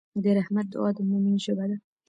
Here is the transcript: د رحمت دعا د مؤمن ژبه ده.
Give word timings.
د 0.23 0.25
رحمت 0.37 0.65
دعا 0.73 0.89
د 0.97 0.99
مؤمن 1.09 1.35
ژبه 1.45 1.65
ده. 1.69 1.77